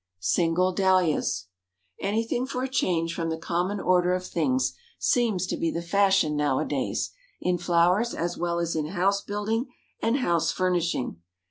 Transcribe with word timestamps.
SINGLE 0.19 0.71
DAHLIAS. 0.73 1.45
Anything 1.99 2.47
for 2.47 2.63
a 2.63 2.67
change 2.67 3.13
from 3.13 3.29
the 3.29 3.37
common 3.37 3.79
order 3.79 4.15
of 4.15 4.25
things, 4.25 4.73
seems 4.97 5.45
to 5.45 5.55
be 5.55 5.69
the 5.69 5.83
fashion 5.83 6.35
now 6.35 6.57
a 6.57 6.65
days, 6.65 7.11
in 7.39 7.59
flowers 7.59 8.15
as 8.15 8.35
well 8.35 8.57
as 8.57 8.75
in 8.75 8.87
house 8.87 9.21
building 9.21 9.67
and 10.01 10.17
house 10.17 10.51
furnishing. 10.51 11.21